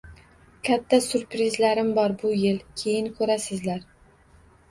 Katta 0.67 0.99
syurprizlarim 1.07 1.91
bor 1.99 2.15
bu 2.23 2.31
yil, 2.45 2.57
keyin 2.83 3.09
ko‘rasizlar. 3.19 3.85